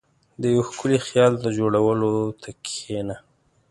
[0.41, 2.11] •د یو ښکلي خیال د جوړولو
[2.41, 3.15] ته کښېنه.